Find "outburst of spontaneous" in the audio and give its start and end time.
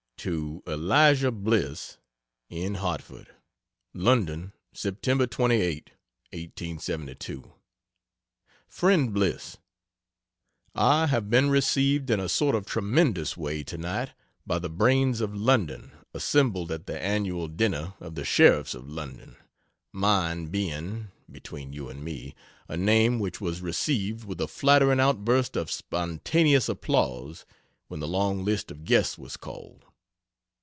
24.99-26.69